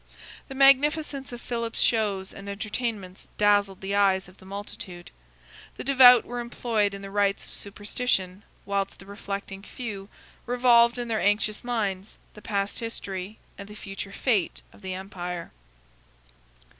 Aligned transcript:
The 0.47 0.55
magnificence 0.55 1.31
of 1.31 1.41
Philip's 1.41 1.79
shows 1.79 2.33
and 2.33 2.49
entertainments 2.49 3.27
dazzled 3.37 3.81
the 3.81 3.93
eyes 3.93 4.27
of 4.27 4.37
the 4.37 4.47
multitude. 4.47 5.11
The 5.77 5.83
devout 5.83 6.25
were 6.25 6.39
employed 6.39 6.95
in 6.95 7.03
the 7.03 7.11
rites 7.11 7.45
of 7.45 7.53
superstition, 7.53 8.43
whilst 8.65 8.97
the 8.97 9.05
reflecting 9.05 9.61
few 9.61 10.09
revolved 10.47 10.97
in 10.97 11.07
their 11.07 11.21
anxious 11.21 11.63
minds 11.63 12.17
the 12.33 12.41
past 12.41 12.79
history 12.79 13.37
and 13.59 13.69
the 13.69 13.75
future 13.75 14.11
fate 14.11 14.63
of 14.73 14.81
the 14.81 14.95
empire. 14.95 15.51